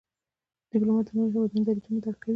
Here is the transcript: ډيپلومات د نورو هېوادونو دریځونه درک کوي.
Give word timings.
ډيپلومات 0.71 1.05
د 1.07 1.09
نورو 1.17 1.33
هېوادونو 1.35 1.63
دریځونه 1.65 1.99
درک 2.03 2.17
کوي. 2.21 2.29